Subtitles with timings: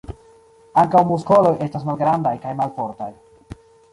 [0.83, 3.13] Ankaŭ muskoloj estas malgrandaj kaj malfortaj.